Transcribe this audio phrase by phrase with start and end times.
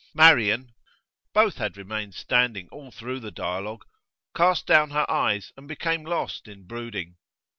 [0.15, 0.71] Marian
[1.31, 3.85] both had remained standing all through the dialogue
[4.35, 7.17] cast down her eyes and became lost in brooding.